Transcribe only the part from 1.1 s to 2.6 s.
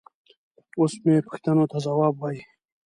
پوښتنو ته ځواب وايي.